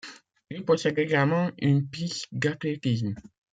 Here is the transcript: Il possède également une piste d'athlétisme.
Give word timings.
Il 0.49 0.65
possède 0.65 0.97
également 0.97 1.51
une 1.59 1.87
piste 1.87 2.25
d'athlétisme. 2.31 3.13